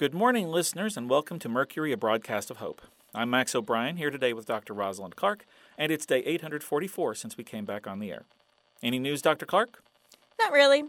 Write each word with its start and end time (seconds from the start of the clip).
Good 0.00 0.14
morning, 0.14 0.48
listeners, 0.48 0.96
and 0.96 1.10
welcome 1.10 1.38
to 1.40 1.48
Mercury, 1.50 1.92
a 1.92 1.96
broadcast 1.98 2.50
of 2.50 2.56
hope. 2.56 2.80
I'm 3.14 3.28
Max 3.28 3.54
O'Brien, 3.54 3.98
here 3.98 4.08
today 4.08 4.32
with 4.32 4.46
Dr. 4.46 4.72
Rosalind 4.72 5.14
Clark, 5.14 5.44
and 5.76 5.92
it's 5.92 6.06
day 6.06 6.20
844 6.20 7.14
since 7.14 7.36
we 7.36 7.44
came 7.44 7.66
back 7.66 7.86
on 7.86 7.98
the 7.98 8.10
air. 8.10 8.24
Any 8.82 8.98
news, 8.98 9.20
Dr. 9.20 9.44
Clark? 9.44 9.82
Not 10.38 10.52
really. 10.52 10.84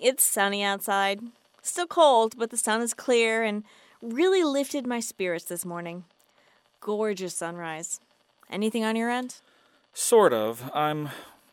It's 0.00 0.24
sunny 0.24 0.64
outside. 0.64 1.20
Still 1.62 1.86
cold, 1.86 2.34
but 2.36 2.50
the 2.50 2.56
sun 2.56 2.82
is 2.82 2.94
clear 2.94 3.44
and 3.44 3.62
really 4.02 4.42
lifted 4.42 4.88
my 4.88 4.98
spirits 4.98 5.44
this 5.44 5.64
morning. 5.64 6.02
Gorgeous 6.80 7.36
sunrise. 7.36 8.00
Anything 8.50 8.82
on 8.82 8.96
your 8.96 9.08
end? 9.08 9.36
Sort 9.94 10.32
of. 10.32 10.68
I'm 10.74 11.10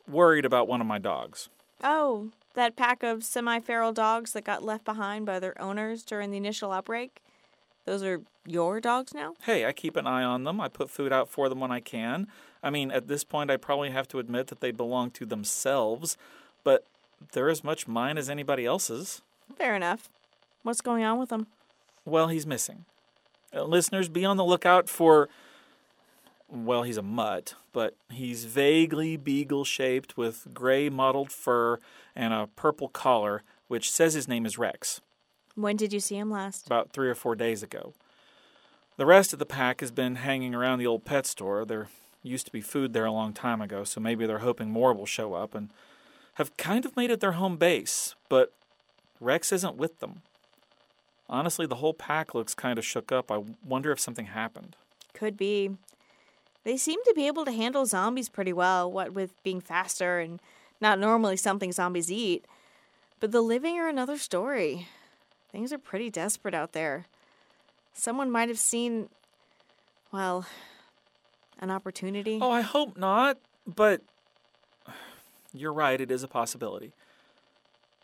worried 0.08 0.44
about 0.44 0.68
one 0.68 0.82
of 0.82 0.88
my 0.88 0.98
dogs. 0.98 1.50
Oh, 1.84 2.32
that 2.56 2.76
pack 2.76 3.04
of 3.04 3.24
semi 3.24 3.60
feral 3.60 3.94
dogs 3.94 4.34
that 4.34 4.44
got 4.44 4.64
left 4.64 4.84
behind 4.84 5.26
by 5.26 5.40
their 5.40 5.60
owners 5.62 6.04
during 6.04 6.32
the 6.32 6.38
initial 6.38 6.72
outbreak? 6.72 7.22
Those 7.86 8.02
are 8.02 8.22
your 8.46 8.82
dogs 8.82 9.14
now? 9.14 9.36
Hey, 9.44 9.66
I 9.66 9.72
keep 9.72 9.96
an 9.96 10.08
eye 10.08 10.24
on 10.24 10.44
them. 10.44 10.60
I 10.60 10.68
put 10.68 10.90
food 10.90 11.14
out 11.14 11.30
for 11.30 11.48
them 11.50 11.60
when 11.60 11.72
I 11.72 11.80
can. 11.80 12.28
I 12.64 12.72
mean, 12.72 12.90
at 12.90 13.08
this 13.08 13.24
point, 13.24 13.52
I 13.52 13.58
probably 13.58 13.92
have 13.92 14.08
to 14.10 14.20
admit 14.20 14.48
that 14.48 14.60
they 14.60 14.72
belong 14.72 15.12
to 15.12 15.26
themselves, 15.26 16.18
but 16.64 16.84
they're 17.32 17.50
as 17.50 17.64
much 17.64 17.88
mine 17.88 18.18
as 18.18 18.30
anybody 18.30 18.66
else's. 18.66 19.22
Fair 19.56 19.76
enough. 19.76 20.10
What's 20.64 20.82
going 20.82 21.04
on 21.04 21.20
with 21.20 21.30
them? 21.30 21.46
Well, 22.06 22.30
he's 22.30 22.48
missing. 22.48 22.86
Uh, 23.54 23.64
listeners, 23.64 24.10
be 24.10 24.26
on 24.26 24.38
the 24.38 24.46
lookout 24.46 24.90
for. 24.90 25.30
Well, 26.56 26.84
he's 26.84 26.96
a 26.98 27.02
mutt, 27.02 27.56
but 27.74 27.96
he's 28.10 28.46
vaguely 28.46 29.18
beagle 29.18 29.66
shaped 29.66 30.16
with 30.16 30.48
gray 30.54 30.88
mottled 30.90 31.30
fur 31.32 31.80
and 32.16 32.34
a 32.34 32.48
purple 32.56 32.88
collar, 32.88 33.44
which 33.68 33.92
says 33.92 34.14
his 34.14 34.28
name 34.30 34.46
is 34.46 34.58
Rex, 34.58 35.02
When 35.56 35.76
did 35.76 35.92
you 35.92 36.00
see 36.00 36.16
him 36.16 36.32
last? 36.32 36.66
about 36.66 36.92
three 36.92 37.10
or 37.10 37.16
four 37.16 37.36
days 37.36 37.62
ago. 37.62 37.94
The 38.96 39.06
rest 39.06 39.34
of 39.34 39.40
the 39.40 39.46
pack 39.46 39.82
has 39.82 39.92
been 39.92 40.16
hanging 40.16 40.56
around 40.56 40.80
the 40.80 40.88
old 40.88 41.04
pet 41.04 41.26
store. 41.26 41.66
There 41.66 41.90
used 42.24 42.46
to 42.46 42.52
be 42.54 42.62
food 42.62 42.94
there 42.94 43.06
a 43.06 43.12
long 43.12 43.34
time 43.34 43.60
ago, 43.60 43.84
so 43.84 44.00
maybe 44.00 44.26
they're 44.26 44.40
hoping 44.40 44.72
more 44.72 44.94
will 44.94 45.06
show 45.06 45.34
up 45.34 45.54
and 45.54 45.70
have 46.36 46.56
kind 46.56 46.86
of 46.86 46.96
made 46.96 47.12
it 47.12 47.20
their 47.20 47.34
home 47.34 47.58
base, 47.58 48.16
but 48.30 48.54
Rex 49.20 49.52
isn't 49.52 49.76
with 49.76 50.00
them. 50.00 50.22
Honestly, 51.28 51.66
the 51.66 51.76
whole 51.76 51.94
pack 51.94 52.34
looks 52.34 52.54
kind 52.54 52.80
of 52.80 52.86
shook 52.86 53.12
up. 53.12 53.30
I 53.30 53.44
wonder 53.66 53.92
if 53.92 54.00
something 54.00 54.28
happened. 54.28 54.78
Could 55.14 55.36
be. 55.36 55.72
They 56.66 56.78
seem 56.78 57.00
to 57.06 57.14
be 57.16 57.28
able 57.28 57.46
to 57.46 57.52
handle 57.52 57.86
zombies 57.86 58.28
pretty 58.28 58.52
well, 58.52 58.92
what 58.92 59.14
with 59.14 59.32
being 59.44 59.62
faster 59.62 60.20
and 60.20 60.42
not 60.82 61.00
normally 61.00 61.38
something 61.38 61.72
zombies 61.72 62.12
eat. 62.12 62.44
But 63.20 63.32
the 63.32 63.42
living 63.42 63.78
are 63.80 63.88
another 63.88 64.18
story. 64.18 64.88
Things 65.52 65.72
are 65.72 65.78
pretty 65.78 66.10
desperate 66.10 66.56
out 66.56 66.74
there. 66.74 67.06
Someone 67.94 68.32
might 68.32 68.50
have 68.50 68.60
seen, 68.60 69.10
well, 70.12 70.48
an 71.60 71.70
opportunity. 71.70 72.40
Oh, 72.42 72.52
I 72.52 72.62
hope 72.62 72.98
not, 72.98 73.38
but 73.68 74.02
you're 75.54 75.72
right, 75.72 76.02
it 76.02 76.10
is 76.10 76.24
a 76.24 76.28
possibility. 76.28 76.94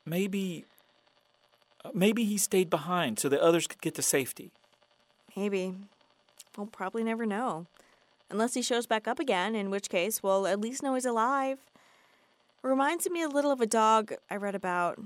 Maybe 0.05 0.65
maybe 1.95 2.25
he 2.25 2.37
stayed 2.37 2.69
behind 2.69 3.17
so 3.17 3.27
the 3.27 3.41
others 3.41 3.65
could 3.65 3.81
get 3.81 3.95
to 3.95 4.03
safety. 4.03 4.51
Maybe. 5.35 5.73
We'll 6.55 6.67
probably 6.67 7.03
never 7.03 7.25
know. 7.25 7.65
Unless 8.31 8.53
he 8.53 8.61
shows 8.61 8.85
back 8.85 9.09
up 9.09 9.19
again, 9.19 9.55
in 9.55 9.69
which 9.69 9.89
case 9.89 10.23
we'll 10.23 10.47
at 10.47 10.61
least 10.61 10.81
know 10.81 10.95
he's 10.95 11.05
alive. 11.05 11.59
Reminds 12.63 13.09
me 13.09 13.21
a 13.21 13.27
little 13.27 13.51
of 13.51 13.59
a 13.59 13.65
dog 13.65 14.13
I 14.29 14.37
read 14.37 14.55
about 14.55 14.97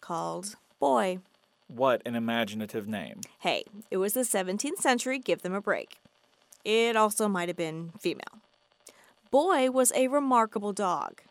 called 0.00 0.54
Boy. 0.78 1.18
What 1.66 2.00
an 2.06 2.14
imaginative 2.14 2.86
name. 2.86 3.22
Hey, 3.40 3.64
it 3.90 3.96
was 3.96 4.12
the 4.12 4.20
17th 4.20 4.78
century, 4.78 5.18
give 5.18 5.42
them 5.42 5.54
a 5.54 5.60
break. 5.60 5.98
It 6.64 6.96
also 6.96 7.26
might 7.26 7.48
have 7.48 7.56
been 7.56 7.92
female. 7.98 8.38
Boy 9.30 9.70
was 9.70 9.92
a 9.96 10.06
remarkable 10.06 10.72
dog. 10.72 11.22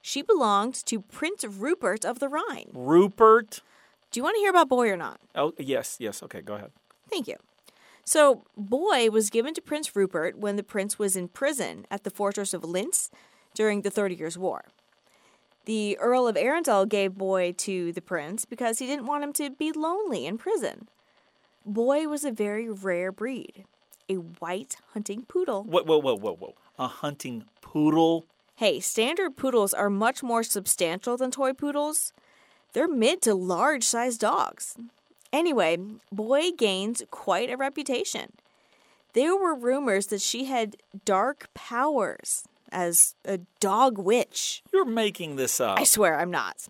She 0.00 0.22
belonged 0.22 0.74
to 0.86 1.00
Prince 1.00 1.42
Rupert 1.44 2.04
of 2.04 2.20
the 2.20 2.28
Rhine. 2.28 2.70
Rupert? 2.72 3.62
Do 4.12 4.20
you 4.20 4.24
want 4.24 4.36
to 4.36 4.40
hear 4.40 4.50
about 4.50 4.68
Boy 4.68 4.88
or 4.90 4.96
not? 4.96 5.20
Oh, 5.34 5.52
yes, 5.58 5.96
yes. 5.98 6.22
Okay, 6.22 6.40
go 6.40 6.54
ahead. 6.54 6.70
Thank 7.10 7.26
you. 7.26 7.36
So, 8.08 8.44
Boy 8.56 9.10
was 9.10 9.28
given 9.28 9.52
to 9.52 9.60
Prince 9.60 9.94
Rupert 9.94 10.38
when 10.38 10.56
the 10.56 10.62
prince 10.62 10.98
was 10.98 11.14
in 11.14 11.28
prison 11.28 11.84
at 11.90 12.04
the 12.04 12.10
fortress 12.10 12.54
of 12.54 12.64
Linz 12.64 13.10
during 13.52 13.82
the 13.82 13.90
Thirty 13.90 14.14
Years' 14.14 14.38
War. 14.38 14.64
The 15.66 15.98
Earl 15.98 16.26
of 16.26 16.34
Arundel 16.34 16.86
gave 16.86 17.18
Boy 17.18 17.52
to 17.58 17.92
the 17.92 18.00
prince 18.00 18.46
because 18.46 18.78
he 18.78 18.86
didn't 18.86 19.04
want 19.04 19.24
him 19.24 19.34
to 19.34 19.50
be 19.50 19.72
lonely 19.72 20.24
in 20.24 20.38
prison. 20.38 20.88
Boy 21.66 22.08
was 22.08 22.24
a 22.24 22.32
very 22.32 22.70
rare 22.70 23.12
breed, 23.12 23.66
a 24.08 24.14
white 24.14 24.76
hunting 24.94 25.26
poodle. 25.28 25.64
Whoa, 25.64 25.82
whoa, 25.82 25.98
whoa, 25.98 26.16
whoa, 26.16 26.34
whoa. 26.34 26.54
A 26.78 26.86
hunting 26.86 27.44
poodle? 27.60 28.24
Hey, 28.56 28.80
standard 28.80 29.36
poodles 29.36 29.74
are 29.74 29.90
much 29.90 30.22
more 30.22 30.42
substantial 30.42 31.18
than 31.18 31.30
toy 31.30 31.52
poodles. 31.52 32.14
They're 32.72 32.88
mid 32.88 33.20
to 33.22 33.34
large 33.34 33.84
sized 33.84 34.20
dogs. 34.20 34.78
Anyway, 35.32 35.78
Boy 36.10 36.50
gains 36.56 37.02
quite 37.10 37.50
a 37.50 37.56
reputation. 37.56 38.32
There 39.12 39.36
were 39.36 39.54
rumors 39.54 40.06
that 40.06 40.20
she 40.20 40.44
had 40.44 40.76
dark 41.04 41.48
powers 41.54 42.44
as 42.70 43.14
a 43.24 43.40
dog 43.60 43.98
witch. 43.98 44.62
You're 44.72 44.84
making 44.84 45.36
this 45.36 45.60
up. 45.60 45.78
I 45.78 45.84
swear 45.84 46.18
I'm 46.18 46.30
not. 46.30 46.68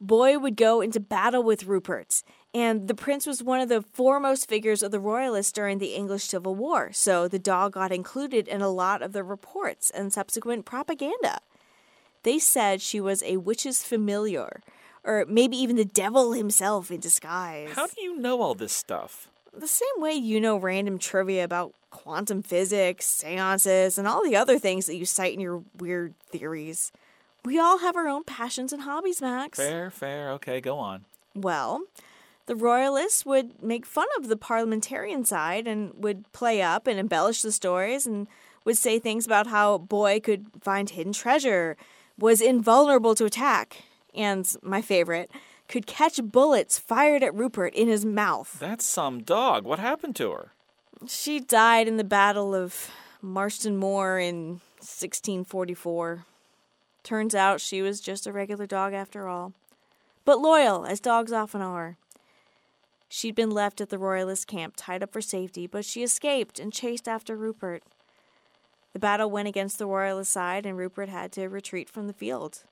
Boy 0.00 0.38
would 0.38 0.56
go 0.56 0.80
into 0.80 0.98
battle 1.00 1.42
with 1.42 1.64
Rupert, 1.64 2.22
and 2.54 2.88
the 2.88 2.94
prince 2.94 3.26
was 3.26 3.42
one 3.42 3.60
of 3.60 3.68
the 3.68 3.82
foremost 3.82 4.48
figures 4.48 4.82
of 4.82 4.92
the 4.92 5.00
royalists 5.00 5.52
during 5.52 5.78
the 5.78 5.94
English 5.94 6.24
Civil 6.24 6.54
War, 6.54 6.90
so 6.92 7.28
the 7.28 7.38
dog 7.38 7.72
got 7.72 7.92
included 7.92 8.48
in 8.48 8.62
a 8.62 8.70
lot 8.70 9.02
of 9.02 9.12
the 9.12 9.22
reports 9.22 9.90
and 9.90 10.12
subsequent 10.12 10.64
propaganda. 10.64 11.40
They 12.22 12.38
said 12.38 12.80
she 12.80 13.00
was 13.00 13.22
a 13.22 13.38
witch's 13.38 13.82
familiar, 13.82 14.62
or 15.04 15.24
maybe 15.28 15.56
even 15.56 15.76
the 15.76 15.84
devil 15.84 16.32
himself 16.32 16.90
in 16.90 17.00
disguise. 17.00 17.70
How 17.74 17.86
do 17.86 18.00
you 18.00 18.18
know 18.18 18.40
all 18.40 18.54
this 18.54 18.72
stuff? 18.72 19.28
The 19.56 19.66
same 19.68 19.88
way 19.98 20.12
you 20.12 20.40
know 20.40 20.56
random 20.56 20.98
trivia 20.98 21.44
about 21.44 21.74
quantum 21.90 22.42
physics, 22.42 23.06
seances, 23.06 23.98
and 23.98 24.06
all 24.06 24.22
the 24.22 24.36
other 24.36 24.58
things 24.58 24.86
that 24.86 24.96
you 24.96 25.04
cite 25.04 25.34
in 25.34 25.40
your 25.40 25.62
weird 25.78 26.14
theories. 26.20 26.92
We 27.44 27.58
all 27.58 27.78
have 27.78 27.96
our 27.96 28.06
own 28.06 28.24
passions 28.24 28.72
and 28.72 28.82
hobbies, 28.82 29.20
Max. 29.20 29.58
Fair, 29.58 29.90
fair. 29.90 30.30
Okay, 30.32 30.60
go 30.60 30.78
on. 30.78 31.04
Well, 31.34 31.82
the 32.46 32.54
royalists 32.54 33.24
would 33.24 33.62
make 33.62 33.86
fun 33.86 34.06
of 34.18 34.28
the 34.28 34.36
parliamentarian 34.36 35.24
side 35.24 35.66
and 35.66 35.92
would 35.94 36.30
play 36.32 36.62
up 36.62 36.86
and 36.86 36.98
embellish 36.98 37.42
the 37.42 37.52
stories 37.52 38.06
and 38.06 38.28
would 38.64 38.76
say 38.76 38.98
things 38.98 39.24
about 39.24 39.46
how 39.46 39.78
Boy 39.78 40.20
could 40.20 40.46
find 40.60 40.90
hidden 40.90 41.12
treasure, 41.12 41.76
was 42.18 42.40
invulnerable 42.40 43.14
to 43.14 43.24
attack, 43.24 43.84
and 44.14 44.48
my 44.62 44.82
favorite, 44.82 45.30
could 45.68 45.86
catch 45.86 46.20
bullets 46.22 46.78
fired 46.78 47.22
at 47.22 47.34
Rupert 47.34 47.74
in 47.74 47.88
his 47.88 48.04
mouth. 48.04 48.56
That's 48.58 48.84
some 48.84 49.22
dog. 49.22 49.64
What 49.64 49.78
happened 49.78 50.16
to 50.16 50.32
her? 50.32 50.52
She 51.06 51.40
died 51.40 51.88
in 51.88 51.96
the 51.96 52.04
Battle 52.04 52.54
of 52.54 52.90
Marston 53.22 53.76
Moor 53.76 54.18
in 54.18 54.60
1644. 54.80 56.24
Turns 57.02 57.34
out 57.34 57.60
she 57.60 57.82
was 57.82 58.00
just 58.00 58.26
a 58.26 58.32
regular 58.32 58.66
dog 58.66 58.92
after 58.92 59.28
all. 59.28 59.52
But 60.24 60.40
loyal, 60.40 60.84
as 60.84 61.00
dogs 61.00 61.32
often 61.32 61.62
are. 61.62 61.96
She'd 63.08 63.34
been 63.34 63.50
left 63.50 63.80
at 63.80 63.88
the 63.88 63.98
Royalist 63.98 64.46
camp 64.46 64.74
tied 64.76 65.02
up 65.02 65.12
for 65.12 65.20
safety, 65.20 65.66
but 65.66 65.84
she 65.84 66.02
escaped 66.02 66.58
and 66.58 66.72
chased 66.72 67.08
after 67.08 67.36
Rupert. 67.36 67.82
The 68.92 68.98
battle 68.98 69.30
went 69.30 69.48
against 69.48 69.78
the 69.78 69.86
Royalist 69.86 70.32
side, 70.32 70.66
and 70.66 70.76
Rupert 70.76 71.08
had 71.08 71.32
to 71.32 71.48
retreat 71.48 71.88
from 71.88 72.06
the 72.06 72.12
field. 72.12 72.64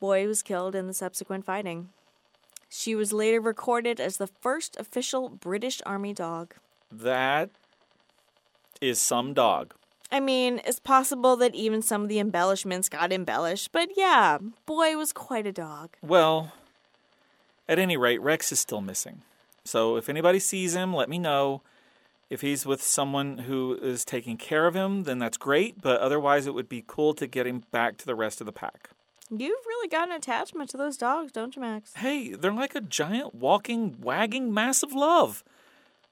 Boy 0.00 0.26
was 0.26 0.42
killed 0.42 0.74
in 0.74 0.86
the 0.86 0.94
subsequent 0.94 1.44
fighting. 1.44 1.90
She 2.70 2.94
was 2.94 3.12
later 3.12 3.40
recorded 3.40 4.00
as 4.00 4.16
the 4.16 4.26
first 4.26 4.76
official 4.78 5.28
British 5.28 5.82
Army 5.84 6.14
dog. 6.14 6.54
That 6.90 7.50
is 8.80 8.98
some 8.98 9.34
dog. 9.34 9.74
I 10.10 10.18
mean, 10.20 10.60
it's 10.64 10.80
possible 10.80 11.36
that 11.36 11.54
even 11.54 11.82
some 11.82 12.02
of 12.02 12.08
the 12.08 12.18
embellishments 12.18 12.88
got 12.88 13.12
embellished, 13.12 13.70
but 13.70 13.90
yeah, 13.96 14.38
boy 14.66 14.96
was 14.96 15.12
quite 15.12 15.46
a 15.46 15.52
dog. 15.52 15.90
Well, 16.02 16.52
at 17.68 17.78
any 17.78 17.96
rate, 17.96 18.20
Rex 18.20 18.50
is 18.50 18.58
still 18.58 18.80
missing. 18.80 19.22
So 19.64 19.96
if 19.96 20.08
anybody 20.08 20.40
sees 20.40 20.74
him, 20.74 20.94
let 20.94 21.08
me 21.08 21.18
know. 21.18 21.62
If 22.28 22.40
he's 22.40 22.64
with 22.64 22.82
someone 22.82 23.38
who 23.38 23.78
is 23.80 24.04
taking 24.04 24.36
care 24.36 24.66
of 24.66 24.74
him, 24.74 25.04
then 25.04 25.18
that's 25.18 25.36
great, 25.36 25.82
but 25.82 26.00
otherwise, 26.00 26.46
it 26.46 26.54
would 26.54 26.68
be 26.68 26.84
cool 26.86 27.12
to 27.14 27.26
get 27.26 27.46
him 27.46 27.64
back 27.70 27.96
to 27.98 28.06
the 28.06 28.14
rest 28.14 28.40
of 28.40 28.46
the 28.46 28.52
pack. 28.52 28.90
You've 29.30 29.64
really 29.66 29.88
got 29.88 30.08
an 30.08 30.16
attachment 30.16 30.70
to 30.70 30.76
those 30.76 30.96
dogs, 30.96 31.30
don't 31.30 31.54
you, 31.54 31.62
Max? 31.62 31.94
Hey, 31.94 32.32
they're 32.32 32.52
like 32.52 32.74
a 32.74 32.80
giant 32.80 33.34
walking, 33.34 33.96
wagging 34.00 34.52
mass 34.52 34.82
of 34.82 34.92
love. 34.92 35.44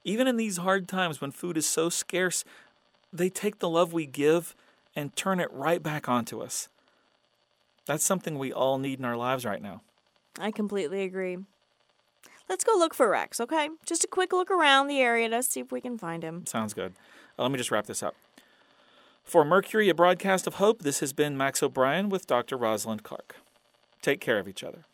Even 0.05 0.25
in 0.25 0.37
these 0.37 0.57
hard 0.57 0.87
times 0.87 1.19
when 1.19 1.31
food 1.31 1.57
is 1.57 1.65
so 1.65 1.89
scarce, 1.89 2.45
they 3.11 3.29
take 3.29 3.59
the 3.59 3.69
love 3.69 3.91
we 3.91 4.05
give 4.05 4.55
and 4.95 5.15
turn 5.15 5.41
it 5.41 5.51
right 5.51 5.83
back 5.83 6.07
onto 6.07 6.41
us. 6.41 6.69
That's 7.85 8.05
something 8.05 8.37
we 8.37 8.53
all 8.53 8.77
need 8.77 8.99
in 8.99 9.05
our 9.05 9.17
lives 9.17 9.45
right 9.45 9.61
now. 9.61 9.81
I 10.39 10.51
completely 10.51 11.03
agree. 11.03 11.39
let's 12.47 12.63
go 12.63 12.73
look 12.77 12.93
for 12.93 13.09
Rex, 13.09 13.41
okay? 13.41 13.67
Just 13.85 14.05
a 14.05 14.07
quick 14.07 14.31
look 14.31 14.49
around 14.49 14.87
the 14.87 15.01
area 15.01 15.27
to 15.27 15.43
see 15.43 15.59
if 15.59 15.71
we 15.71 15.81
can 15.81 15.97
find 15.97 16.23
him. 16.23 16.45
Sounds 16.45 16.73
good. 16.73 16.93
Uh, 17.37 17.43
let 17.43 17.51
me 17.51 17.57
just 17.57 17.71
wrap 17.71 17.85
this 17.85 18.01
up. 18.01 18.15
For 19.29 19.45
Mercury, 19.45 19.89
a 19.89 19.93
broadcast 19.93 20.47
of 20.47 20.55
hope, 20.55 20.81
this 20.81 21.01
has 21.01 21.13
been 21.13 21.37
Max 21.37 21.61
O'Brien 21.61 22.09
with 22.09 22.25
Dr. 22.25 22.57
Rosalind 22.57 23.03
Clark. 23.03 23.35
Take 24.01 24.19
care 24.19 24.39
of 24.39 24.47
each 24.47 24.63
other. 24.63 24.85